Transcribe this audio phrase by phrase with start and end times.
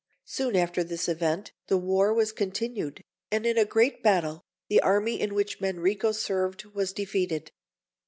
[0.25, 5.21] Soon after this event, the war was continued, and in a great battle, the army
[5.21, 7.51] in which Manrico served was defeated.